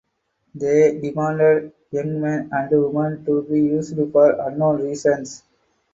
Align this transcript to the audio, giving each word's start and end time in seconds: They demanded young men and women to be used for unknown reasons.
They 0.55 0.99
demanded 0.99 1.73
young 1.91 2.21
men 2.21 2.49
and 2.51 2.71
women 2.71 3.23
to 3.25 3.43
be 3.43 3.61
used 3.61 3.95
for 4.11 4.31
unknown 4.47 4.81
reasons. 4.81 5.43